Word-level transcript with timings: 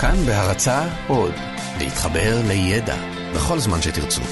כאן 0.00 0.16
בהרצה 0.26 0.88
עוד, 1.08 1.32
להתחבר 1.78 2.40
לידע 2.48 2.96
בכל 3.34 3.58
זמן 3.58 3.82
שתרצו. 3.82 4.22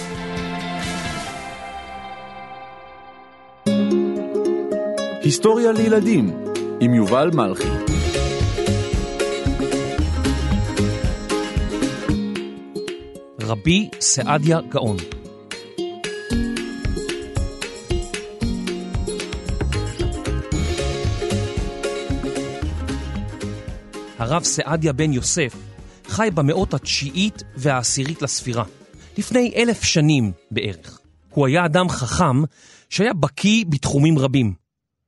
היסטוריה 5.23 5.73
לילדים 5.73 6.31
עם 6.81 6.95
יובל 6.95 7.31
מלכי 7.35 7.69
רבי 13.41 13.89
סעדיה 14.01 14.61
גאון 14.69 14.97
הרב 24.27 24.45
סעדיה 24.45 24.93
בן 24.93 25.13
יוסף 25.13 25.57
חי 26.07 26.29
במאות 26.35 26.75
התשיעית 26.75 27.43
והעשירית 27.57 28.23
לספירה, 28.23 28.65
לפני 29.19 29.53
אלף 29.57 29.83
שנים 29.83 30.33
בערך. 30.51 31.01
הוא 31.31 31.47
היה 31.47 31.65
אדם 31.65 31.89
חכם 31.89 32.43
שהיה 32.91 33.13
בקיא 33.13 33.65
בתחומים 33.69 34.19
רבים, 34.19 34.55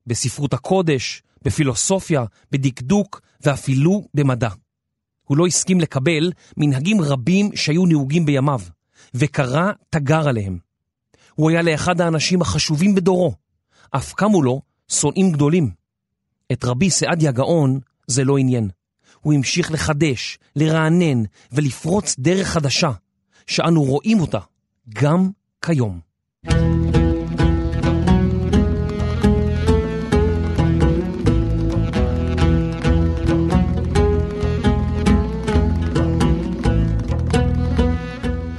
בספרות 0.07 0.55
הקודש, 0.55 1.23
בפילוסופיה, 1.43 2.25
בדקדוק 2.53 3.21
ואפילו 3.41 4.09
במדע. 4.15 4.49
הוא 5.25 5.37
לא 5.37 5.47
הסכים 5.47 5.81
לקבל 5.81 6.33
מנהגים 6.57 7.01
רבים 7.01 7.57
שהיו 7.57 7.87
נהוגים 7.87 8.27
בימיו, 8.27 8.61
וקרא 9.15 9.73
תגר 9.91 10.29
עליהם. 10.29 10.59
הוא 11.35 11.51
היה 11.51 11.63
לאחד 11.63 12.01
האנשים 12.01 12.43
החשובים 12.43 12.95
בדורו, 12.95 13.35
אף 13.91 14.13
קמו 14.13 14.43
לו 14.43 14.61
שונאים 14.89 15.33
גדולים. 15.33 15.71
את 16.53 16.65
רבי 16.65 16.91
סעדיה 16.91 17.33
גאון 17.33 17.81
זה 18.07 18.25
לא 18.25 18.39
עניין. 18.39 18.69
הוא 19.29 19.35
המשיך 19.35 19.73
לחדש, 19.73 20.39
לרענן 20.57 21.23
ולפרוץ 21.53 22.17
דרך 22.19 22.49
חדשה, 22.49 22.91
שאנו 23.47 23.83
רואים 23.83 24.21
אותה 24.21 24.39
גם 24.95 25.31
כיום. 25.65 26.01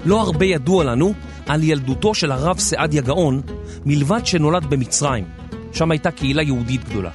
לא 0.06 0.22
הרבה 0.22 0.46
ידוע 0.46 0.84
לנו 0.84 1.14
על 1.46 1.64
ילדותו 1.64 2.14
של 2.16 2.32
הרב 2.32 2.60
סעדיה 2.60 3.02
גאון, 3.02 3.42
מלבד 3.86 4.26
שנולד 4.26 4.66
במצרים, 4.70 5.26
שם 5.74 5.92
הייתה 5.92 6.12
קהילה 6.12 6.42
יהודית 6.42 6.84
גדולה. 6.84 7.12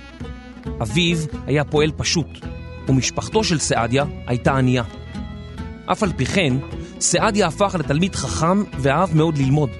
אביו 0.82 1.16
היה 1.46 1.64
פועל 1.64 1.92
פשוט, 1.96 2.53
ומשפחתו 2.88 3.44
של 3.44 3.58
סעדיה 3.58 4.04
הייתה 4.26 4.56
ענייה. 4.56 4.82
אף 5.86 6.02
על 6.02 6.12
פי 6.16 6.26
כן, 6.26 6.54
סעדיה 7.00 7.46
הפך 7.46 7.76
לתלמיד 7.78 8.14
חכם 8.14 8.62
ואהב 8.78 9.16
מאוד 9.16 9.38
ללמוד. 9.38 9.70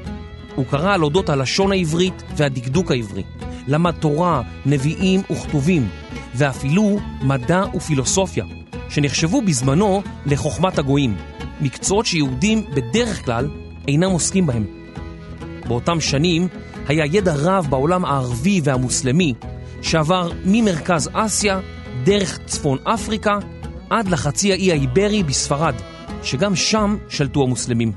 הוא 0.54 0.66
קרא 0.66 0.94
על 0.94 1.02
אודות 1.02 1.28
הלשון 1.28 1.72
העברית 1.72 2.22
והדקדוק 2.36 2.90
העברי, 2.90 3.22
למד 3.66 3.94
תורה, 4.00 4.42
נביאים 4.66 5.22
וכתובים, 5.30 5.88
ואפילו 6.34 6.98
מדע 7.22 7.64
ופילוסופיה, 7.74 8.44
שנחשבו 8.88 9.42
בזמנו 9.42 10.02
לחוכמת 10.26 10.78
הגויים, 10.78 11.16
מקצועות 11.60 12.06
שיהודים 12.06 12.64
בדרך 12.74 13.24
כלל 13.24 13.50
אינם 13.88 14.10
עוסקים 14.10 14.46
בהם. 14.46 14.64
באותם 15.68 16.00
שנים 16.00 16.48
היה 16.88 17.04
ידע 17.06 17.34
רב 17.36 17.66
בעולם 17.70 18.04
הערבי 18.04 18.60
והמוסלמי, 18.64 19.34
שעבר 19.82 20.30
ממרכז 20.44 21.10
אסיה 21.12 21.60
דרך 22.02 22.38
צפון 22.46 22.78
אפריקה 22.84 23.38
עד 23.90 24.08
לחצי 24.08 24.52
האי 24.52 24.72
האיברי 24.72 25.22
בספרד, 25.22 25.74
שגם 26.22 26.56
שם 26.56 26.96
שלטו 27.08 27.42
המוסלמים. 27.42 27.92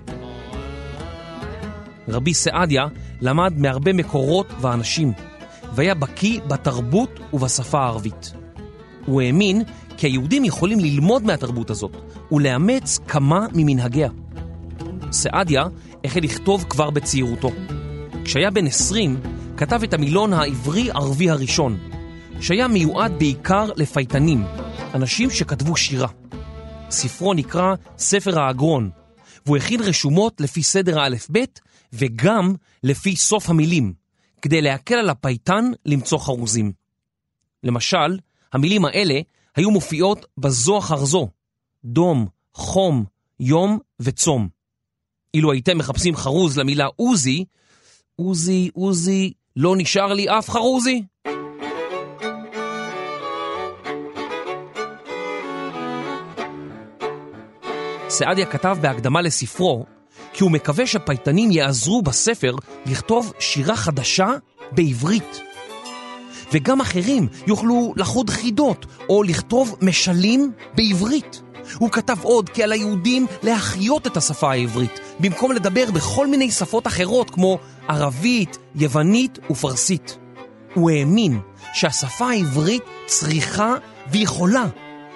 רבי 2.08 2.34
סעדיה 2.34 2.86
למד 3.22 3.54
מהרבה 3.58 3.94
מקורות 3.94 4.48
ואנשים, 4.62 5.12
והיה 5.76 5.96
בקיא 5.96 6.42
בתרבות 6.48 7.20
ובשפה 7.34 7.80
הערבית. 7.80 8.34
הוא 9.06 9.22
האמין 9.22 9.64
כי 9.98 10.08
היהודים 10.08 10.46
יכולים 10.46 10.80
ללמוד 10.80 11.24
מהתרבות 11.24 11.70
הזאת 11.70 11.92
ולאמץ 12.32 13.00
כמה 13.08 13.46
ממנהגיה. 13.54 14.10
סעדיה 15.12 15.64
החל 16.04 16.20
לכתוב 16.20 16.66
כבר 16.70 16.90
בצעירותו. 16.90 17.52
כשהיה 18.24 18.52
בן 18.52 18.68
20, 18.68 19.20
כתב 19.58 19.84
את 19.84 19.94
המילון 19.94 20.34
העברי-ערבי 20.34 21.30
הראשון, 21.30 21.78
שהיה 22.42 22.68
מיועד 22.68 23.20
בעיקר 23.20 23.70
לפייטנים, 23.76 24.44
אנשים 24.94 25.30
שכתבו 25.30 25.78
שירה. 25.78 26.08
ספרו 26.90 27.34
נקרא 27.34 27.76
ספר 27.98 28.40
האגרון, 28.40 28.90
והוא 29.46 29.58
הכין 29.58 29.82
רשומות 29.82 30.42
לפי 30.42 30.64
סדר 30.64 31.00
האלף-בית 31.00 31.62
וגם 31.94 32.56
לפי 32.84 33.16
סוף 33.16 33.50
המילים, 33.50 33.94
כדי 34.42 34.62
להקל 34.62 34.96
על 34.96 35.10
הפייטן 35.10 35.72
למצוא 35.86 36.18
חרוזים. 36.18 36.72
למשל, 37.64 38.20
המילים 38.54 38.86
האלה 38.86 39.20
היו 39.56 39.72
מופיעות 39.72 40.26
בזו 40.38 40.78
אחר 40.78 41.06
זו, 41.06 41.30
דום, 41.86 42.28
חום, 42.54 43.06
יום 43.40 43.80
וצום. 44.00 44.50
אילו 45.34 45.52
הייתם 45.52 45.78
מחפשים 45.78 46.16
חרוז 46.16 46.58
למילה 46.58 46.86
עוזי, 46.96 47.46
עוזי, 48.16 48.70
עוזי, 48.74 49.34
לא 49.56 49.76
נשאר 49.78 50.14
לי 50.14 50.30
אף 50.30 50.50
חרוזי. 50.50 51.04
סעדיה 58.18 58.46
כתב 58.46 58.78
בהקדמה 58.82 59.22
לספרו 59.22 59.86
כי 60.34 60.44
הוא 60.44 60.52
מקווה 60.52 60.88
שפייטנים 60.88 61.52
יעזרו 61.52 62.02
בספר 62.02 62.56
לכתוב 62.86 63.34
שירה 63.40 63.76
חדשה 63.76 64.28
בעברית. 64.72 65.42
וגם 66.54 66.82
אחרים 66.82 67.28
יוכלו 67.48 67.94
לחוד 67.96 68.30
חידות 68.30 68.86
או 69.10 69.24
לכתוב 69.24 69.76
משלים 69.82 70.52
בעברית. 70.76 71.42
הוא 71.78 71.90
כתב 71.92 72.18
עוד 72.22 72.50
כי 72.50 72.64
על 72.64 72.72
היהודים 72.72 73.28
להחיות 73.44 74.08
את 74.08 74.18
השפה 74.18 74.52
העברית, 74.52 75.00
במקום 75.20 75.52
לדבר 75.52 75.92
בכל 75.92 76.28
מיני 76.28 76.52
שפות 76.52 76.88
אחרות 76.88 77.30
כמו 77.30 77.58
ערבית, 77.88 78.58
יוונית 78.76 79.40
ופרסית. 79.50 80.18
הוא 80.74 80.92
האמין 80.92 81.40
שהשפה 81.74 82.30
העברית 82.30 82.84
צריכה 83.06 83.74
ויכולה 84.12 84.66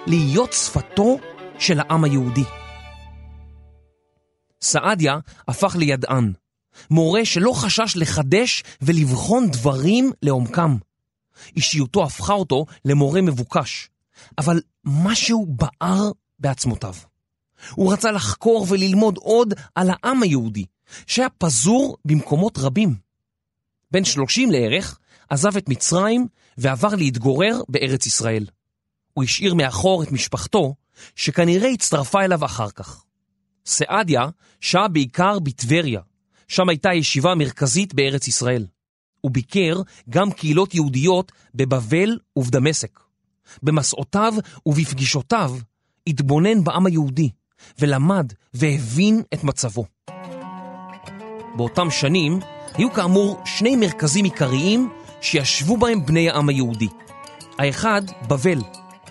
להיות 0.06 0.52
שפתו 0.52 1.18
של 1.58 1.80
העם 1.80 2.04
היהודי. 2.04 2.61
סעדיה 4.62 5.18
הפך 5.48 5.76
לידען, 5.76 6.32
מורה 6.90 7.24
שלא 7.24 7.52
חשש 7.52 7.96
לחדש 7.96 8.62
ולבחון 8.82 9.50
דברים 9.50 10.12
לעומקם. 10.22 10.76
אישיותו 11.56 12.04
הפכה 12.04 12.32
אותו 12.32 12.66
למורה 12.84 13.20
מבוקש, 13.20 13.88
אבל 14.38 14.60
משהו 14.84 15.46
בער 15.48 16.10
בעצמותיו. 16.38 16.94
הוא 17.70 17.92
רצה 17.92 18.10
לחקור 18.10 18.66
וללמוד 18.68 19.16
עוד 19.16 19.54
על 19.74 19.90
העם 19.90 20.22
היהודי, 20.22 20.64
שהיה 21.06 21.28
פזור 21.38 21.96
במקומות 22.04 22.58
רבים. 22.58 22.94
בן 23.90 24.04
שלושים 24.04 24.50
לערך 24.50 24.98
עזב 25.28 25.56
את 25.56 25.68
מצרים 25.68 26.26
ועבר 26.58 26.94
להתגורר 26.94 27.60
בארץ 27.68 28.06
ישראל. 28.06 28.46
הוא 29.14 29.24
השאיר 29.24 29.54
מאחור 29.54 30.02
את 30.02 30.12
משפחתו, 30.12 30.74
שכנראה 31.16 31.68
הצטרפה 31.68 32.24
אליו 32.24 32.44
אחר 32.44 32.70
כך. 32.70 33.04
סעדיה 33.66 34.26
שהה 34.60 34.88
בעיקר 34.88 35.38
בטבריה, 35.38 36.00
שם 36.48 36.68
הייתה 36.68 36.94
ישיבה 36.94 37.34
מרכזית 37.34 37.94
בארץ 37.94 38.28
ישראל. 38.28 38.66
הוא 39.20 39.30
ביקר 39.30 39.80
גם 40.10 40.32
קהילות 40.32 40.74
יהודיות 40.74 41.32
בבבל 41.54 42.18
ובדמשק. 42.36 43.00
במסעותיו 43.62 44.32
ובפגישותיו 44.66 45.56
התבונן 46.06 46.64
בעם 46.64 46.86
היהודי 46.86 47.30
ולמד 47.78 48.32
והבין 48.54 49.22
את 49.34 49.44
מצבו. 49.44 49.84
באותם 51.56 51.90
שנים 51.90 52.38
היו 52.74 52.92
כאמור 52.92 53.40
שני 53.44 53.76
מרכזים 53.76 54.24
עיקריים 54.24 54.92
שישבו 55.20 55.76
בהם 55.76 56.06
בני 56.06 56.30
העם 56.30 56.48
היהודי. 56.48 56.88
האחד, 57.58 58.02
בבל, 58.28 58.58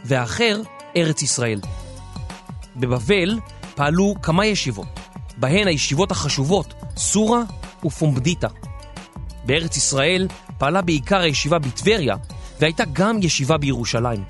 והאחר, 0.06 0.62
ארץ 0.98 1.22
ישראל. 1.22 1.60
בבבל 2.76 3.40
פעלו 3.76 4.16
כמה 4.22 4.46
ישיבות, 4.46 5.00
בהן 5.38 5.68
הישיבות 5.68 6.12
החשובות, 6.12 6.74
סורה 6.98 7.42
ופומבדיטה. 7.86 8.48
בארץ 9.46 9.78
ישראל 9.78 10.28
פעלה 10.58 10.82
בעיקר 10.82 11.20
הישיבה 11.20 11.60
בטבריה, 11.60 12.16
והייתה 12.60 12.84
גם 12.94 13.20
ישיבה 13.22 13.58
בירושלים. 13.58 14.24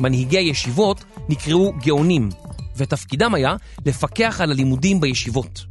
מנהיגי 0.00 0.38
הישיבות 0.38 1.04
נקראו 1.28 1.72
גאונים, 1.72 2.28
ותפקידם 2.76 3.34
היה 3.34 3.56
לפקח 3.86 4.40
על 4.40 4.50
הלימודים 4.50 5.00
בישיבות. 5.00 5.64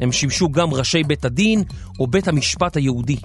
הם 0.00 0.12
שימשו 0.12 0.48
גם 0.48 0.74
ראשי 0.74 1.02
בית 1.02 1.24
הדין 1.24 1.64
או 1.98 2.06
בית 2.06 2.28
המשפט 2.28 2.76
היהודי. 2.76 3.16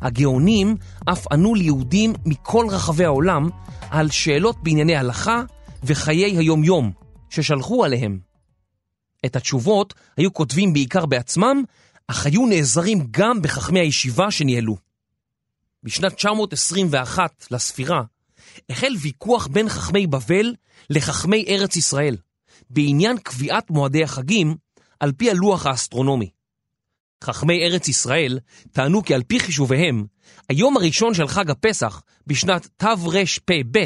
הגאונים 0.00 0.76
אף 1.04 1.26
ענו 1.32 1.54
ליהודים 1.54 2.12
מכל 2.26 2.66
רחבי 2.70 3.04
העולם 3.04 3.48
על 3.90 4.10
שאלות 4.10 4.56
בענייני 4.62 4.96
הלכה 4.96 5.42
וחיי 5.84 6.36
היום-יום, 6.36 6.92
ששלחו 7.30 7.84
עליהם. 7.84 8.31
את 9.26 9.36
התשובות 9.36 9.94
היו 10.16 10.32
כותבים 10.32 10.72
בעיקר 10.72 11.06
בעצמם, 11.06 11.62
אך 12.06 12.26
היו 12.26 12.46
נעזרים 12.46 13.06
גם 13.10 13.42
בחכמי 13.42 13.80
הישיבה 13.80 14.30
שניהלו. 14.30 14.76
בשנת 15.82 16.14
921 16.14 17.46
לספירה 17.50 18.02
החל 18.70 18.92
ויכוח 19.00 19.46
בין 19.46 19.68
חכמי 19.68 20.06
בבל 20.06 20.54
לחכמי 20.90 21.44
ארץ 21.48 21.76
ישראל 21.76 22.16
בעניין 22.70 23.18
קביעת 23.18 23.70
מועדי 23.70 24.04
החגים 24.04 24.56
על 25.00 25.12
פי 25.12 25.30
הלוח 25.30 25.66
האסטרונומי. 25.66 26.30
חכמי 27.24 27.64
ארץ 27.64 27.88
ישראל 27.88 28.38
טענו 28.72 29.02
כי 29.02 29.14
על 29.14 29.22
פי 29.22 29.40
חישוביהם, 29.40 30.06
היום 30.48 30.76
הראשון 30.76 31.14
של 31.14 31.28
חג 31.28 31.50
הפסח 31.50 32.02
בשנת 32.26 32.68
תרפ"ב, 32.76 33.78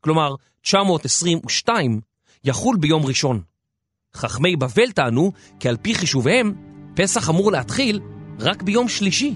כלומר 0.00 0.34
922, 0.62 2.00
יחול 2.44 2.76
ביום 2.80 3.06
ראשון. 3.06 3.42
חכמי 4.16 4.56
בבל 4.56 4.90
טענו 4.94 5.32
כי 5.60 5.68
על 5.68 5.76
פי 5.82 5.94
חישוביהם, 5.94 6.54
פסח 6.94 7.30
אמור 7.30 7.52
להתחיל 7.52 8.00
רק 8.38 8.62
ביום 8.62 8.88
שלישי. 8.88 9.34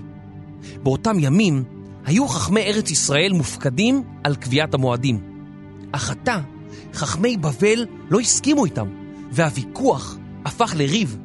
באותם 0.82 1.16
ימים 1.20 1.64
היו 2.04 2.28
חכמי 2.28 2.60
ארץ 2.60 2.90
ישראל 2.90 3.32
מופקדים 3.32 4.02
על 4.24 4.36
קביעת 4.36 4.74
המועדים. 4.74 5.20
אך 5.92 6.10
עתה, 6.10 6.40
חכמי 6.94 7.36
בבל 7.36 7.86
לא 8.10 8.20
הסכימו 8.20 8.64
איתם, 8.64 8.88
והוויכוח 9.30 10.16
הפך 10.44 10.74
לריב. 10.76 11.18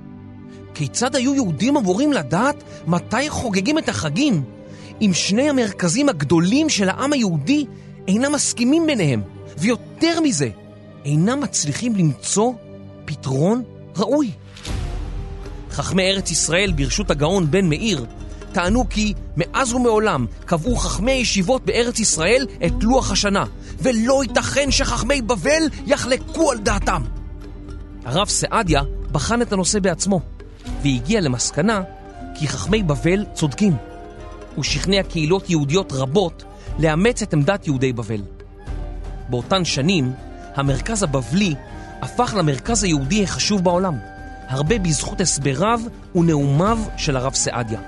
כיצד 0.73 1.15
היו 1.15 1.35
יהודים 1.35 1.77
אמורים 1.77 2.13
לדעת 2.13 2.63
מתי 2.87 3.29
חוגגים 3.29 3.77
את 3.77 3.89
החגים, 3.89 4.43
אם 5.01 5.11
שני 5.13 5.49
המרכזים 5.49 6.09
הגדולים 6.09 6.69
של 6.69 6.89
העם 6.89 7.13
היהודי 7.13 7.65
אינם 8.07 8.31
מסכימים 8.31 8.85
ביניהם, 8.85 9.21
ויותר 9.57 10.19
מזה, 10.19 10.49
אינם 11.05 11.41
מצליחים 11.41 11.95
למצוא 11.95 12.53
פתרון 13.13 13.63
ראוי? 13.97 14.31
חכמי 15.71 16.03
ארץ 16.03 16.31
ישראל 16.31 16.71
ברשות 16.71 17.11
הגאון 17.11 17.51
בן 17.51 17.69
מאיר 17.69 18.05
טענו 18.51 18.89
כי 18.89 19.13
מאז 19.37 19.73
ומעולם 19.73 20.25
קבעו 20.45 20.75
חכמי 20.75 21.11
הישיבות 21.11 21.65
בארץ 21.65 21.99
ישראל 21.99 22.47
את 22.65 22.71
לוח 22.81 23.11
השנה, 23.11 23.43
ולא 23.79 24.23
ייתכן 24.23 24.71
שחכמי 24.71 25.21
בבל 25.21 25.63
יחלקו 25.85 26.51
על 26.51 26.57
דעתם. 26.57 27.03
הרב 28.05 28.27
סעדיה 28.27 28.81
בחן 29.11 29.41
את 29.41 29.53
הנושא 29.53 29.79
בעצמו, 29.79 30.19
והגיע 30.83 31.21
למסקנה 31.21 31.81
כי 32.35 32.47
חכמי 32.47 32.83
בבל 32.83 33.25
צודקים. 33.33 33.75
הוא 34.55 34.63
שכנע 34.63 35.03
קהילות 35.03 35.49
יהודיות 35.49 35.93
רבות 35.93 36.43
לאמץ 36.79 37.21
את 37.21 37.33
עמדת 37.33 37.67
יהודי 37.67 37.93
בבל. 37.93 38.21
באותן 39.29 39.65
שנים, 39.65 40.11
המרכז 40.55 41.03
הבבלי 41.03 41.55
הפך 42.03 42.33
למרכז 42.37 42.83
היהודי 42.83 43.23
החשוב 43.23 43.63
בעולם, 43.63 43.97
הרבה 44.49 44.79
בזכות 44.79 45.21
הסבריו 45.21 45.81
ונאומיו 46.15 46.79
של 46.97 47.17
הרב 47.17 47.33
סעדיה. 47.33 47.79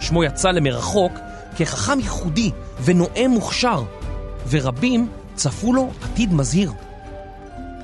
שמו 0.00 0.24
יצא 0.24 0.48
למרחוק 0.48 1.12
כחכם 1.56 2.00
ייחודי 2.00 2.50
ונואם 2.84 3.30
מוכשר, 3.30 3.82
ורבים 4.48 5.08
צפו 5.34 5.72
לו 5.72 5.90
עתיד 6.02 6.32
מזהיר. 6.32 6.72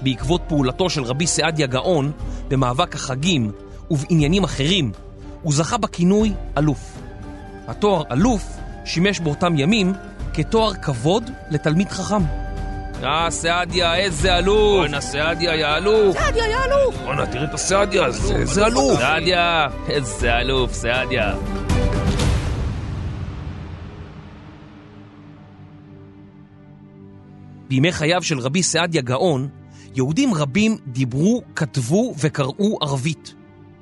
בעקבות 0.03 0.43
פעולתו 0.49 0.91
של 0.91 1.03
רבי 1.03 1.27
סעדיה 1.27 1.67
גאון 1.67 2.13
במאבק 2.49 2.95
החגים 2.95 3.53
ובעניינים 3.91 4.45
אחרים, 4.45 4.93
הוא 5.43 5.53
זכה 5.53 5.77
בכינוי 5.77 6.33
אלוף. 6.59 6.99
התואר 7.69 8.03
אלוף 8.13 8.57
שימש 8.85 9.21
באותם 9.21 9.59
ימים 9.59 9.93
כתואר 10.35 10.75
כבוד 10.75 11.31
לתלמיד 11.51 11.89
חכם. 11.89 12.44
אה, 13.03 13.31
סעדיה, 13.31 13.97
איזה 13.97 14.39
אלוף! 14.39 14.79
בואנה, 14.79 15.01
סעדיה, 15.01 15.55
יא 15.55 15.77
אלוף! 15.77 16.19
סעדיה, 16.19 16.47
יא 16.47 16.57
אלוף! 16.65 16.97
בואנה, 16.97 17.27
תראה 17.27 17.45
את 17.45 17.55
הסעדיה 17.55 18.05
הזה, 18.05 18.37
איזה 18.37 18.67
אלוף! 18.67 18.99
סעדיה, 18.99 19.67
איזה 19.89 20.39
אלוף, 20.41 20.73
סעדיה. 20.73 21.35
בימי 27.69 27.93
חייו 27.93 28.23
של 28.23 28.39
רבי 28.39 28.63
סעדיה 28.63 29.03
גאון, 29.03 29.49
יהודים 29.95 30.35
רבים 30.35 30.77
דיברו, 30.87 31.43
כתבו 31.57 32.15
וקראו 32.21 32.79
ערבית, 32.83 33.35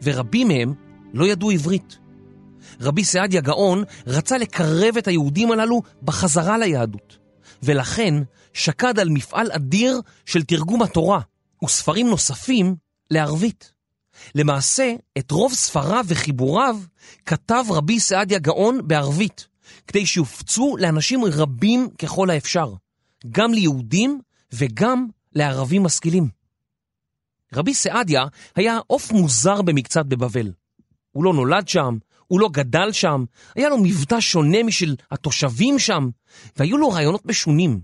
ורבים 0.02 0.48
מהם 0.48 0.74
לא 1.14 1.26
ידעו 1.26 1.50
עברית. 1.50 1.98
רבי 2.80 3.04
סעדיה 3.04 3.40
גאון 3.40 3.84
רצה 4.06 4.38
לקרב 4.38 4.96
את 4.98 5.08
היהודים 5.08 5.52
הללו 5.52 5.82
בחזרה 6.02 6.58
ליהדות, 6.58 7.18
ולכן 7.62 8.14
שקד 8.52 8.98
על 8.98 9.08
מפעל 9.08 9.52
אדיר 9.52 10.00
של 10.26 10.42
תרגום 10.42 10.82
התורה 10.82 11.20
וספרים 11.64 12.08
נוספים 12.08 12.76
לערבית. 13.10 13.72
למעשה, 14.34 14.94
את 15.18 15.30
רוב 15.30 15.54
ספריו 15.54 16.04
וחיבוריו 16.08 16.76
כתב 17.26 17.64
רבי 17.70 18.00
סעדיה 18.00 18.38
גאון 18.38 18.88
בערבית, 18.88 19.48
כדי 19.86 20.06
שיופצו 20.06 20.76
לאנשים 20.80 21.24
רבים 21.24 21.88
ככל 21.98 22.30
האפשר, 22.30 22.74
גם 23.30 23.54
ליהודים 23.54 24.20
וגם 24.52 25.06
לערבים 25.34 25.82
משכילים. 25.82 26.28
רבי 27.54 27.74
סעדיה 27.74 28.24
היה 28.56 28.78
עוף 28.86 29.12
מוזר 29.12 29.62
במקצת 29.62 30.06
בבבל. 30.06 30.52
הוא 31.12 31.24
לא 31.24 31.34
נולד 31.34 31.68
שם, 31.68 31.98
הוא 32.32 32.40
לא 32.40 32.48
גדל 32.52 32.92
שם, 32.92 33.24
היה 33.54 33.68
לו 33.68 33.78
מבטא 33.78 34.20
שונה 34.20 34.62
משל 34.62 34.94
התושבים 35.10 35.78
שם, 35.78 36.08
והיו 36.56 36.78
לו 36.78 36.88
רעיונות 36.88 37.26
משונים, 37.26 37.80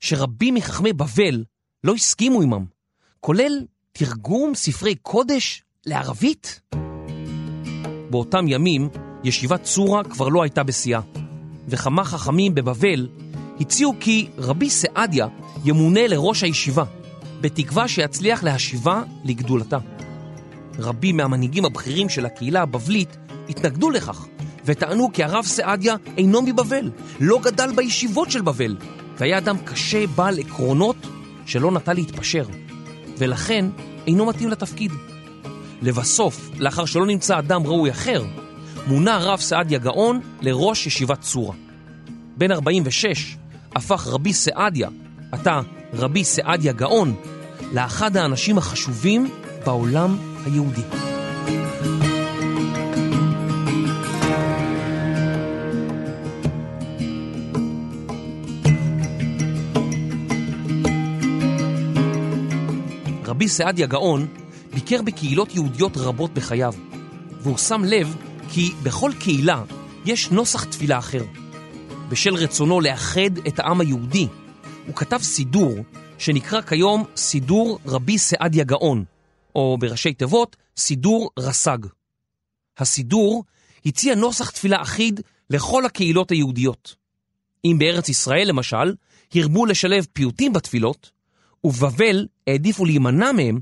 שרבים 0.00 0.54
מחכמי 0.54 0.92
בבל 0.92 1.44
לא 1.84 1.94
הסכימו 1.94 2.42
עמם, 2.42 2.64
כולל 3.20 3.52
תרגום 3.92 4.54
ספרי 4.54 4.94
קודש 4.94 5.62
לערבית. 5.86 6.60
באותם 8.10 8.48
ימים, 8.48 8.88
ישיבת 9.24 9.62
צורה 9.62 10.04
כבר 10.04 10.28
לא 10.28 10.42
הייתה 10.42 10.62
בשיאה, 10.62 11.00
וכמה 11.68 12.04
חכמים 12.04 12.54
בבבל 12.54 13.08
הציעו 13.60 13.94
כי 14.00 14.28
רבי 14.38 14.70
סעדיה 14.70 15.26
ימונה 15.64 16.06
לראש 16.06 16.42
הישיבה, 16.42 16.84
בתקווה 17.40 17.88
שיצליח 17.88 18.42
להשיבה 18.42 19.02
לגדולתה. 19.24 19.78
רבים 20.78 21.16
מהמנהיגים 21.16 21.64
הבכירים 21.64 22.08
של 22.08 22.26
הקהילה 22.26 22.62
הבבלית 22.62 23.16
התנגדו 23.48 23.90
לכך, 23.90 24.26
וטענו 24.64 25.12
כי 25.12 25.24
הרב 25.24 25.44
סעדיה 25.44 25.96
אינו 26.16 26.42
מבבל, 26.42 26.90
לא 27.20 27.40
גדל 27.42 27.72
בישיבות 27.76 28.30
של 28.30 28.42
בבל, 28.42 28.76
והיה 29.18 29.38
אדם 29.38 29.56
קשה 29.64 30.06
בעל 30.06 30.38
עקרונות 30.38 30.96
שלא 31.46 31.70
נטה 31.70 31.92
להתפשר, 31.92 32.44
ולכן 33.18 33.66
אינו 34.06 34.26
מתאים 34.26 34.48
לתפקיד. 34.48 34.92
לבסוף, 35.82 36.50
לאחר 36.58 36.84
שלא 36.84 37.06
נמצא 37.06 37.38
אדם 37.38 37.66
ראוי 37.66 37.90
אחר, 37.90 38.24
מונה 38.86 39.14
הרב 39.14 39.40
סעדיה 39.40 39.78
גאון 39.78 40.20
לראש 40.40 40.86
ישיבת 40.86 41.20
צורה. 41.20 41.54
בן 42.36 42.52
46 42.52 43.36
הפך 43.76 44.06
רבי 44.06 44.32
סעדיה, 44.32 44.88
עתה 45.32 45.60
רבי 45.94 46.24
סעדיה 46.24 46.72
גאון, 46.72 47.14
לאחד 47.72 48.16
האנשים 48.16 48.58
החשובים 48.58 49.30
בעולם 49.64 50.16
היהודי. 50.44 50.82
רבי 63.42 63.48
סעדיה 63.48 63.86
גאון 63.86 64.26
ביקר 64.74 65.02
בקהילות 65.02 65.54
יהודיות 65.54 65.96
רבות 65.96 66.34
בחייו, 66.34 66.74
והוא 67.40 67.58
שם 67.58 67.84
לב 67.84 68.16
כי 68.48 68.70
בכל 68.82 69.10
קהילה 69.20 69.62
יש 70.04 70.30
נוסח 70.30 70.64
תפילה 70.64 70.98
אחר. 70.98 71.24
בשל 72.08 72.34
רצונו 72.34 72.80
לאחד 72.80 73.38
את 73.48 73.58
העם 73.58 73.80
היהודי, 73.80 74.28
הוא 74.86 74.94
כתב 74.96 75.18
סידור 75.18 75.74
שנקרא 76.18 76.60
כיום 76.60 77.04
סידור 77.16 77.78
רבי 77.86 78.18
סעדיה 78.18 78.64
גאון, 78.64 79.04
או 79.54 79.76
בראשי 79.80 80.12
תיבות, 80.12 80.56
סידור 80.76 81.30
רס"ג. 81.38 81.78
הסידור 82.78 83.44
הציע 83.86 84.14
נוסח 84.14 84.50
תפילה 84.50 84.82
אחיד 84.82 85.20
לכל 85.50 85.86
הקהילות 85.86 86.30
היהודיות. 86.30 86.94
אם 87.64 87.76
בארץ 87.78 88.08
ישראל, 88.08 88.48
למשל, 88.48 88.94
הרבו 89.34 89.66
לשלב 89.66 90.06
פיוטים 90.12 90.52
בתפילות, 90.52 91.10
ובבבל 91.64 92.26
העדיפו 92.46 92.84
להימנע 92.84 93.32
מהם, 93.32 93.60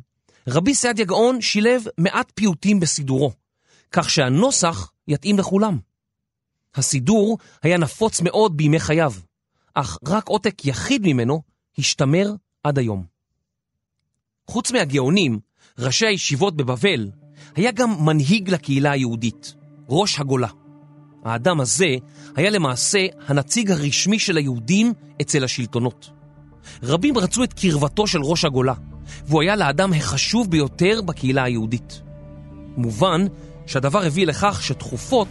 רבי 0.49 0.75
סעדיה 0.75 1.05
גאון 1.05 1.41
שילב 1.41 1.85
מעט 1.99 2.33
פיוטים 2.35 2.81
בסידורו, 2.81 3.33
כך 3.93 4.11
שהנוסח 4.11 4.93
יתאים 5.09 5.39
לכולם. 5.39 5.79
הסידור 6.75 7.39
היה 7.63 7.79
נפוץ 7.79 8.21
מאוד 8.21 8.57
בימי 8.57 8.81
חייו, 8.81 9.13
אך 9.75 9.99
רק 10.09 10.29
עותק 10.29 10.65
יחיד 10.65 11.03
ממנו 11.07 11.43
השתמר 11.79 12.33
עד 12.65 12.79
היום. 12.79 13.05
חוץ 14.47 14.73
מהגאונים, 14.73 15.39
ראשי 15.79 16.07
הישיבות 16.07 16.57
בבבל, 16.57 17.11
היה 17.57 17.73
גם 17.73 18.05
מנהיג 18.05 18.51
לקהילה 18.51 18.91
היהודית, 18.91 19.55
ראש 19.89 20.21
הגולה. 20.21 20.49
האדם 21.25 21.61
הזה 21.61 21.97
היה 22.37 22.51
למעשה 22.51 23.07
הנציג 23.27 23.71
הרשמי 23.71 24.19
של 24.19 24.37
היהודים 24.37 24.93
אצל 25.21 25.45
השלטונות. 25.45 26.20
רבים 26.83 27.19
רצו 27.19 27.45
את 27.45 27.53
קרבתו 27.53 28.07
של 28.07 28.23
ראש 28.23 28.45
הגולה, 28.45 28.75
והוא 29.27 29.43
היה 29.43 29.57
לאדם 29.57 29.93
החשוב 29.93 30.51
ביותר 30.51 31.01
בקהילה 31.05 31.45
היהודית. 31.45 32.03
מובן 32.77 33.27
שהדבר 33.67 34.07
הביא 34.07 34.27
לכך 34.27 34.63
שתכופות 34.63 35.29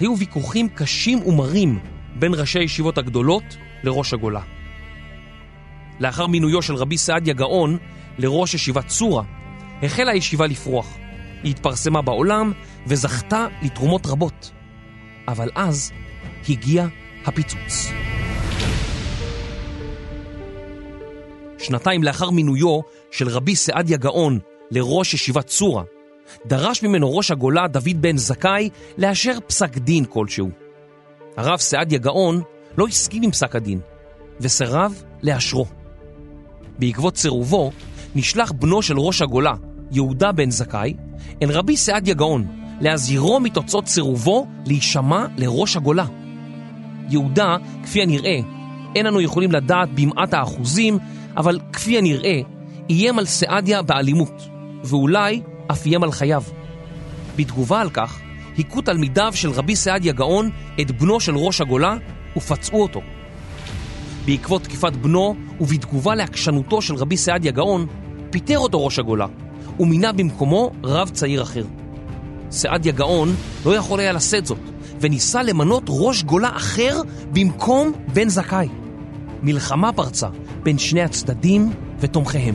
היו 0.00 0.18
ויכוחים 0.18 0.68
קשים 0.68 1.26
ומרים 1.26 1.78
בין 2.18 2.34
ראשי 2.34 2.58
הישיבות 2.58 2.98
הגדולות 2.98 3.56
לראש 3.82 4.12
הגולה. 4.12 4.40
לאחר 6.00 6.26
מינויו 6.26 6.62
של 6.62 6.74
רבי 6.74 6.98
סעדיה 6.98 7.34
גאון 7.34 7.78
לראש 8.18 8.54
ישיבת 8.54 8.86
צורה, 8.86 9.22
החלה 9.82 10.12
הישיבה 10.12 10.46
לפרוח. 10.46 10.96
היא 11.42 11.50
התפרסמה 11.50 12.02
בעולם 12.02 12.52
וזכתה 12.86 13.46
לתרומות 13.62 14.06
רבות. 14.06 14.50
אבל 15.28 15.50
אז 15.54 15.92
הגיע 16.48 16.86
הפיצוץ. 17.26 17.90
שנתיים 21.62 22.02
לאחר 22.02 22.30
מינויו 22.30 22.80
של 23.10 23.28
רבי 23.28 23.56
סעדיה 23.56 23.96
גאון 23.96 24.38
לראש 24.70 25.14
ישיבת 25.14 25.46
צורה, 25.46 25.82
דרש 26.46 26.82
ממנו 26.82 27.16
ראש 27.16 27.30
הגולה 27.30 27.68
דוד 27.68 27.96
בן 28.02 28.16
זכאי 28.16 28.70
לאשר 28.98 29.38
פסק 29.46 29.78
דין 29.78 30.04
כלשהו. 30.04 30.50
הרב 31.36 31.58
סעדיה 31.58 31.98
גאון 31.98 32.42
לא 32.78 32.86
הסכים 32.86 33.22
עם 33.22 33.30
פסק 33.30 33.56
הדין, 33.56 33.80
וסירב 34.40 35.02
לאשרו. 35.22 35.66
בעקבות 36.78 37.16
סירובו, 37.16 37.72
נשלח 38.14 38.52
בנו 38.52 38.82
של 38.82 38.98
ראש 38.98 39.22
הגולה, 39.22 39.52
יהודה 39.90 40.32
בן 40.32 40.50
זכאי, 40.50 40.94
אל 41.42 41.50
רבי 41.50 41.76
סעדיה 41.76 42.14
גאון, 42.14 42.46
להזהירו 42.80 43.40
מתוצאות 43.40 43.86
סירובו 43.86 44.46
להישמע 44.66 45.26
לראש 45.36 45.76
הגולה. 45.76 46.04
יהודה, 47.10 47.56
כפי 47.82 48.02
הנראה, 48.02 48.38
אין 48.96 49.06
אנו 49.06 49.20
יכולים 49.20 49.52
לדעת 49.52 49.88
במעט 49.94 50.34
האחוזים, 50.34 50.98
אבל 51.36 51.58
כפי 51.72 51.98
הנראה, 51.98 52.40
איים 52.90 53.18
על 53.18 53.26
סעדיה 53.26 53.82
באלימות, 53.82 54.48
ואולי 54.84 55.40
אף 55.72 55.86
איים 55.86 56.02
על 56.02 56.12
חייו. 56.12 56.42
בתגובה 57.36 57.80
על 57.80 57.90
כך, 57.90 58.20
היכו 58.56 58.80
תלמידיו 58.80 59.32
של 59.34 59.50
רבי 59.50 59.76
סעדיה 59.76 60.12
גאון 60.12 60.50
את 60.80 60.90
בנו 60.90 61.20
של 61.20 61.36
ראש 61.36 61.60
הגולה 61.60 61.96
ופצעו 62.36 62.82
אותו. 62.82 63.00
בעקבות 64.24 64.62
תקיפת 64.62 64.92
בנו 64.92 65.34
ובתגובה 65.60 66.14
לעקשנותו 66.14 66.82
של 66.82 66.94
רבי 66.94 67.16
סעדיה 67.16 67.52
גאון, 67.52 67.86
פיטר 68.30 68.58
אותו 68.58 68.84
ראש 68.84 68.98
הגולה 68.98 69.26
ומינה 69.80 70.12
במקומו 70.12 70.70
רב 70.84 71.08
צעיר 71.08 71.42
אחר. 71.42 71.64
סעדיה 72.50 72.92
גאון 72.92 73.34
לא 73.66 73.76
יכול 73.76 74.00
היה 74.00 74.12
לשאת 74.12 74.46
זאת, 74.46 74.58
וניסה 75.00 75.42
למנות 75.42 75.82
ראש 75.88 76.22
גולה 76.22 76.50
אחר 76.56 77.00
במקום 77.32 77.92
בן 78.12 78.28
זכאי. 78.28 78.68
מלחמה 79.42 79.92
פרצה 79.92 80.28
בין 80.62 80.78
שני 80.78 81.02
הצדדים 81.02 81.70
ותומכיהם. 82.00 82.54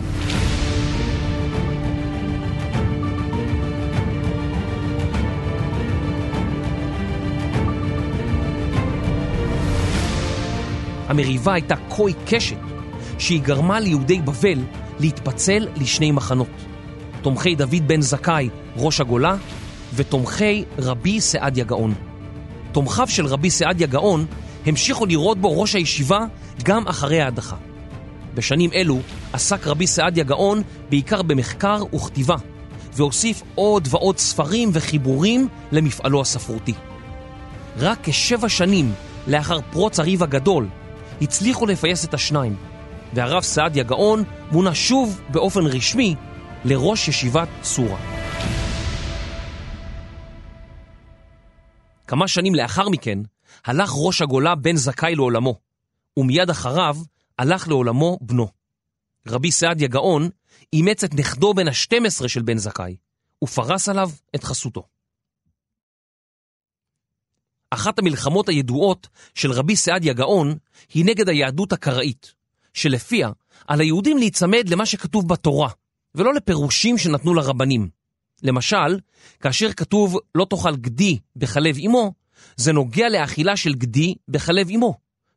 המריבה 11.08 11.54
הייתה 11.54 11.76
כה 11.90 12.04
עיקשת, 12.08 12.58
שהיא 13.20 13.42
גרמה 13.42 13.80
ליהודי 13.80 14.22
בבל 14.22 14.60
להתפצל 15.00 15.68
לשני 15.76 16.12
מחנות. 16.12 16.48
תומכי 17.22 17.56
דוד 17.56 17.88
בן 17.88 18.02
זכאי, 18.02 18.50
ראש 18.78 19.02
הגולה, 19.02 19.36
ותומכי 19.94 20.64
רבי 20.78 21.22
סעדיה 21.22 21.64
גאון. 21.64 21.94
תומכיו 22.72 23.08
של 23.08 23.26
רבי 23.26 23.50
סעדיה 23.50 23.88
גאון 23.88 24.26
המשיכו 24.66 25.06
לראות 25.06 25.38
בו 25.38 25.62
ראש 25.62 25.76
הישיבה 25.76 26.26
גם 26.64 26.88
אחרי 26.88 27.22
ההדחה. 27.22 27.56
בשנים 28.36 28.70
אלו 28.74 29.00
עסק 29.34 29.68
רבי 29.68 29.88
סעדיה 29.88 30.24
גאון 30.24 30.62
בעיקר 30.89 31.22
במחקר 31.22 31.84
וכתיבה, 31.96 32.36
והוסיף 32.94 33.42
עוד 33.56 33.88
ועוד 33.92 34.18
ספרים 34.18 34.70
וחיבורים 34.74 35.48
למפעלו 35.72 36.22
הספרותי. 36.22 36.74
רק 37.77 38.00
כשבע 38.04 38.50
שנים 38.50 38.94
לאחר 39.27 39.60
פרוץ 39.72 40.00
הריב 40.00 40.24
הגדול 40.24 40.68
הצליחו 41.22 41.65
לפייס 41.65 42.06
את 42.06 42.13
השניים, 42.13 42.56
והרב 43.13 43.44
סעדיה 43.44 43.84
גאון 43.84 44.24
מונה 44.51 44.75
שוב 44.75 45.22
באופן 45.30 45.65
רשמי 45.65 46.15
לראש 46.65 47.08
ישיבת 47.08 47.48
צורה. 47.62 47.98
כמה 52.08 52.27
שנים 52.27 52.56
לאחר 52.56 52.89
מכן 52.89 53.20
הלך 53.65 53.92
ראש 53.96 54.22
הגולה 54.22 54.56
בן 54.56 54.75
זכאי 54.75 55.15
לעולמו, 55.15 55.56
ומיד 56.18 56.50
אחריו 56.50 56.98
הלך 57.39 57.68
לעולמו 57.68 58.18
בנו. 58.22 58.48
רבי 59.27 59.51
סעדיה 59.51 59.88
גאון 59.88 60.30
אימץ 60.74 61.04
את 61.04 61.13
נכדו 61.13 61.54
בן 61.54 61.68
ה-12 61.68 62.27
של 62.27 62.42
בן 62.42 62.58
זכאי, 62.58 62.96
ופרס 63.44 63.89
עליו 63.89 64.10
את 64.36 64.44
חסותו. 64.44 64.84
אחת 67.70 68.00
המלחמות 68.00 68.50
הידועות 68.50 69.08
של 69.34 69.51
רבי 69.51 69.75
סעדיה 69.75 70.13
גאון 70.13 70.58
היא 70.94 71.06
נגד 71.06 71.30
היהדות 71.30 71.74
הקראית, 71.74 72.34
שלפיה 72.74 73.30
על 73.68 73.82
היהודים 73.82 74.18
להיצמד 74.18 74.70
למה 74.70 74.86
שכתוב 74.86 75.27
בתורה, 75.27 75.70
ולא 76.15 76.34
לפירושים 76.34 76.98
שנתנו 76.98 77.34
לרבנים. 77.34 77.89
למשל, 78.44 79.00
כאשר 79.39 79.74
כתוב 79.74 80.20
לא 80.36 80.46
תאכל 80.50 80.75
גדי 80.75 81.20
בחלב 81.36 81.77
אמו, 81.86 82.13
זה 82.56 82.74
נוגע 82.74 83.10
לאכילה 83.10 83.58
של 83.58 83.74
גדי 83.74 84.15
בחלב 84.27 84.70
אמו, 84.70 84.94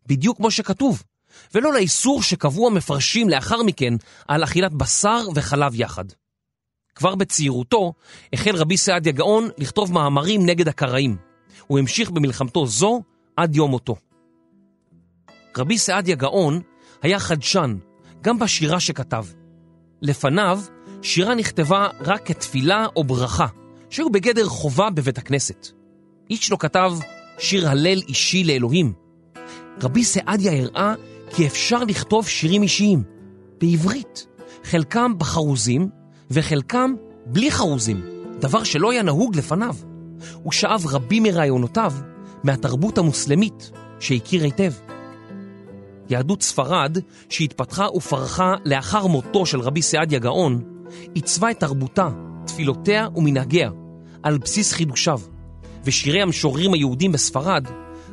בדיוק 0.06 0.36
כמו 0.36 0.50
שכתוב, 0.50 1.02
ולא 1.54 1.72
לאיסור 1.72 2.22
שקבעו 2.22 2.66
המפרשים 2.66 3.28
לאחר 3.28 3.62
מכן 3.62 3.94
על 4.28 4.44
אכילת 4.44 4.72
בשר 4.72 5.26
וחלב 5.34 5.74
יחד. 5.74 6.04
כבר 6.94 7.14
בצעירותו 7.14 7.92
החל 8.32 8.56
רבי 8.56 8.76
סעדיה 8.76 9.12
גאון 9.12 9.48
לכתוב 9.58 9.92
מאמרים 9.92 10.46
נגד 10.46 10.68
הקראים. 10.68 11.16
הוא 11.66 11.78
המשיך 11.78 12.10
במלחמתו 12.10 12.66
זו 12.66 13.02
עד 13.36 13.56
יום 13.56 13.70
מותו. 13.70 13.96
רבי 15.56 15.78
סעדיה 15.78 16.16
גאון 16.16 16.60
היה 17.02 17.18
חדשן, 17.18 17.76
גם 18.22 18.38
בשירה 18.38 18.80
שכתב. 18.80 19.24
לפניו, 20.02 20.60
שירה 21.02 21.34
נכתבה 21.34 21.88
רק 22.00 22.26
כתפילה 22.26 22.86
או 22.96 23.04
ברכה, 23.04 23.46
שהיו 23.90 24.10
בגדר 24.10 24.46
חובה 24.46 24.90
בבית 24.90 25.18
הכנסת. 25.18 25.66
איש 26.30 26.50
לא 26.50 26.56
כתב 26.60 26.92
שיר 27.38 27.68
הלל 27.68 28.02
אישי 28.08 28.44
לאלוהים. 28.44 28.92
רבי 29.82 30.04
סעדיה 30.04 30.52
הראה 30.52 30.94
כי 31.30 31.46
אפשר 31.46 31.84
לכתוב 31.84 32.28
שירים 32.28 32.62
אישיים, 32.62 33.02
בעברית, 33.60 34.26
חלקם 34.64 35.12
בחרוזים 35.18 35.88
וחלקם 36.30 36.94
בלי 37.26 37.50
חרוזים, 37.50 38.00
דבר 38.40 38.64
שלא 38.64 38.90
היה 38.90 39.02
נהוג 39.02 39.36
לפניו. 39.36 39.74
הוא 40.42 40.52
שאב 40.52 40.84
רבים 40.90 41.22
מרעיונותיו 41.22 41.92
מהתרבות 42.44 42.98
המוסלמית 42.98 43.70
שהכיר 44.00 44.44
היטב. 44.44 44.72
יהדות 46.10 46.42
ספרד, 46.42 46.98
שהתפתחה 47.28 47.86
ופרחה 47.94 48.54
לאחר 48.64 49.06
מותו 49.06 49.46
של 49.46 49.60
רבי 49.60 49.82
סעדיה 49.82 50.18
גאון, 50.18 50.62
עיצבה 51.14 51.50
את 51.50 51.60
תרבותה, 51.60 52.08
תפילותיה 52.46 53.08
ומנהגיה 53.16 53.70
על 54.22 54.38
בסיס 54.38 54.72
חידושיו, 54.72 55.20
ושירי 55.84 56.22
המשוררים 56.22 56.74
היהודים 56.74 57.12
בספרד 57.12 57.66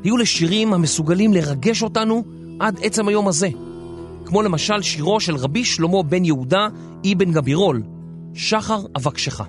היו 0.03 0.17
לשירים 0.17 0.73
המסוגלים 0.73 1.33
לרגש 1.33 1.83
אותנו 1.83 2.23
עד 2.59 2.79
עצם 2.81 3.07
היום 3.07 3.27
הזה, 3.27 3.49
כמו 4.25 4.41
למשל 4.41 4.81
שירו 4.81 5.19
של 5.19 5.35
רבי 5.35 5.65
שלמה 5.65 6.03
בן 6.03 6.25
יהודה 6.25 6.67
אבן 7.13 7.31
גבירול, 7.31 7.83
שחר 8.33 8.79
אבקשך. 8.95 9.41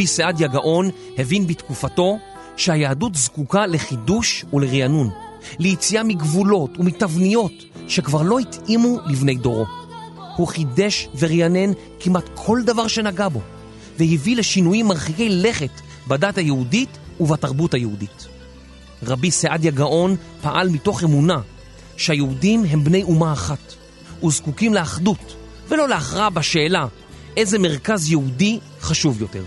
רבי 0.00 0.06
סעדיה 0.06 0.48
גאון 0.48 0.90
הבין 1.18 1.46
בתקופתו 1.46 2.18
שהיהדות 2.56 3.14
זקוקה 3.14 3.66
לחידוש 3.66 4.44
ולרענון, 4.52 5.10
ליציאה 5.58 6.02
מגבולות 6.02 6.78
ומתבניות 6.78 7.52
שכבר 7.88 8.22
לא 8.22 8.38
התאימו 8.38 8.98
לבני 9.06 9.34
דורו. 9.34 9.66
הוא 10.36 10.48
חידש 10.48 11.08
ורענן 11.18 11.72
כמעט 12.00 12.24
כל 12.34 12.60
דבר 12.66 12.86
שנגע 12.86 13.28
בו, 13.28 13.40
והביא 13.98 14.36
לשינויים 14.36 14.86
מרחיקי 14.86 15.28
לכת 15.28 15.80
בדת 16.08 16.38
היהודית 16.38 16.98
ובתרבות 17.20 17.74
היהודית. 17.74 18.26
רבי 19.02 19.30
סעדיה 19.30 19.70
גאון 19.70 20.16
פעל 20.42 20.68
מתוך 20.68 21.04
אמונה 21.04 21.40
שהיהודים 21.96 22.64
הם 22.70 22.84
בני 22.84 23.02
אומה 23.02 23.32
אחת 23.32 23.74
וזקוקים 24.24 24.74
לאחדות 24.74 25.36
ולא 25.68 25.88
להכרעה 25.88 26.30
בשאלה 26.30 26.86
איזה 27.36 27.58
מרכז 27.58 28.10
יהודי 28.10 28.58
חשוב 28.80 29.20
יותר. 29.20 29.42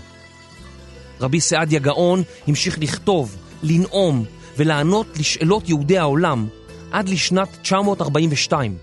רבי 1.20 1.40
סעדיה 1.40 1.80
גאון 1.80 2.22
המשיך 2.46 2.78
לכתוב, 2.78 3.36
לנאום 3.62 4.24
ולענות 4.56 5.06
לשאלות 5.18 5.68
יהודי 5.68 5.98
העולם 5.98 6.48
עד 6.92 7.08
לשנת 7.08 7.48
942. 7.62 8.76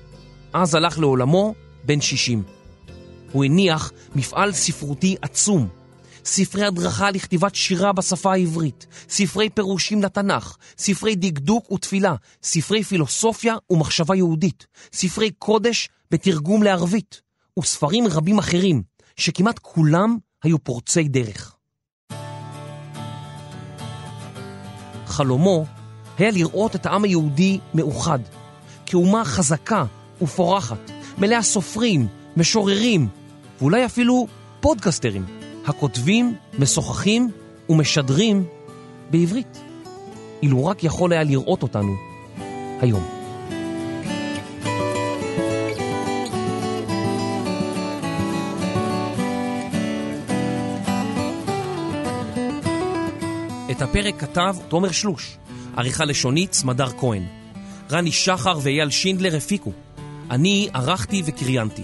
אז 0.53 0.75
הלך 0.75 0.99
לעולמו 0.99 1.53
בן 1.83 2.01
60. 2.01 2.43
הוא 3.31 3.43
הניח 3.45 3.91
מפעל 4.15 4.51
ספרותי 4.51 5.15
עצום, 5.21 5.67
ספרי 6.25 6.65
הדרכה 6.65 7.11
לכתיבת 7.11 7.55
שירה 7.55 7.93
בשפה 7.93 8.33
העברית, 8.33 8.87
ספרי 9.09 9.49
פירושים 9.49 10.03
לתנ"ך, 10.03 10.57
ספרי 10.77 11.15
דקדוק 11.15 11.71
ותפילה, 11.71 12.15
ספרי 12.43 12.83
פילוסופיה 12.83 13.55
ומחשבה 13.69 14.15
יהודית, 14.15 14.67
ספרי 14.93 15.31
קודש 15.31 15.89
בתרגום 16.11 16.63
לערבית, 16.63 17.21
וספרים 17.59 18.07
רבים 18.07 18.39
אחרים, 18.39 18.83
שכמעט 19.15 19.59
כולם 19.59 20.17
היו 20.43 20.63
פורצי 20.63 21.03
דרך. 21.03 21.55
חלומו 25.21 25.65
היה 26.17 26.31
לראות 26.31 26.75
את 26.75 26.85
העם 26.85 27.03
היהודי 27.03 27.59
מאוחד, 27.73 28.19
כאומה 28.85 29.25
חזקה 29.25 29.83
ופורחת, 30.21 30.91
מלאה 31.17 31.41
סופרים, 31.41 32.07
משוררים, 32.37 33.07
ואולי 33.59 33.85
אפילו 33.85 34.27
פודקסטרים, 34.59 35.25
הכותבים, 35.65 36.35
משוחחים 36.59 37.29
ומשדרים 37.69 38.43
בעברית. 39.11 39.61
אילו 40.43 40.65
רק 40.65 40.83
יכול 40.83 41.13
היה 41.13 41.23
לראות 41.23 41.63
אותנו 41.63 41.91
היום. 42.81 43.20
את 53.81 53.89
הפרק 53.89 54.19
כתב 54.19 54.55
תומר 54.67 54.91
שלוש, 54.91 55.37
עריכה 55.77 56.05
לשונית 56.05 56.53
סמדר 56.53 56.89
כהן. 56.99 57.23
רני 57.91 58.11
שחר 58.11 58.59
ואייל 58.61 58.89
שינדלר 58.89 59.35
הפיקו. 59.35 59.71
אני 60.31 60.69
ערכתי 60.73 61.21
וקריינתי. 61.25 61.83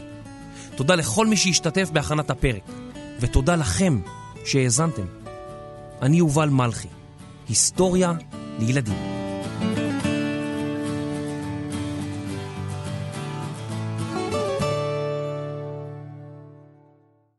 תודה 0.76 0.96
לכל 0.96 1.28
מי 1.28 1.38
שהשתתף 1.38 1.90
בהכנת 1.94 2.30
הפרק, 2.30 2.62
ותודה 3.20 3.56
לכם 3.56 4.00
שהאזנתם. 4.46 5.06
אני 6.02 6.18
יובל 6.18 6.50
מלכי, 6.50 6.88
היסטוריה 7.50 8.14
לילדים. 8.60 9.17